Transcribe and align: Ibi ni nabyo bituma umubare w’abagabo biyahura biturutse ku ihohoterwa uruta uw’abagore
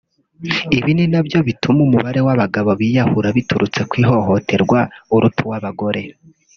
Ibi 0.77 0.91
ni 0.95 1.05
nabyo 1.11 1.39
bituma 1.47 1.79
umubare 1.87 2.19
w’abagabo 2.27 2.69
biyahura 2.79 3.27
biturutse 3.37 3.79
ku 3.89 3.93
ihohoterwa 4.03 4.79
uruta 5.15 5.39
uw’abagore 5.47 6.01